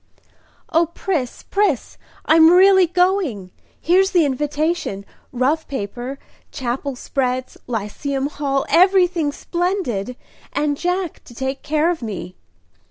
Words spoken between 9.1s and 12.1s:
splendid; and Jack to take care of